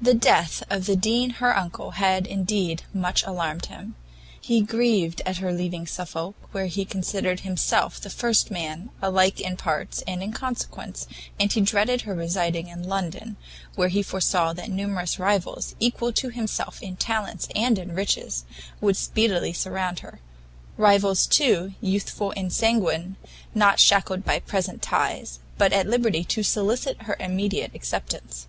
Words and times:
The 0.00 0.14
death 0.14 0.62
of 0.70 0.86
the 0.86 0.94
Dean 0.94 1.30
her 1.42 1.56
uncle 1.58 1.90
had, 1.98 2.24
indeed, 2.24 2.84
much 2.94 3.24
alarmed 3.24 3.66
him; 3.66 3.96
he 4.40 4.60
grieved 4.62 5.22
at 5.26 5.38
her 5.38 5.52
leaving 5.52 5.88
Suffolk, 5.88 6.36
where 6.52 6.66
he 6.68 6.84
considered 6.84 7.40
himself 7.40 8.00
the 8.00 8.10
first 8.10 8.52
man, 8.52 8.90
alike 9.02 9.40
in 9.40 9.56
parts 9.56 10.04
and 10.06 10.22
in 10.22 10.30
consequence, 10.30 11.08
and 11.40 11.52
he 11.52 11.60
dreaded 11.60 12.02
her 12.02 12.14
residing 12.14 12.68
in 12.68 12.84
London, 12.88 13.36
where 13.74 13.88
he 13.88 14.04
foresaw 14.04 14.52
that 14.52 14.70
numerous 14.70 15.18
rivals, 15.18 15.74
equal 15.80 16.12
to 16.12 16.28
himself 16.28 16.80
in 16.80 16.94
talents 16.94 17.48
and 17.56 17.76
in 17.76 17.92
riches, 17.92 18.44
would 18.80 18.96
speedily 18.96 19.52
surround 19.52 19.98
her; 19.98 20.20
rivals, 20.76 21.26
too, 21.26 21.74
youthful 21.80 22.32
and 22.36 22.52
sanguine, 22.52 23.16
not 23.52 23.80
shackled 23.80 24.24
by 24.24 24.38
present 24.38 24.80
ties, 24.80 25.40
but 25.58 25.72
at 25.72 25.88
liberty 25.88 26.22
to 26.22 26.44
solicit 26.44 27.02
her 27.02 27.16
immediate 27.18 27.74
acceptance. 27.74 28.46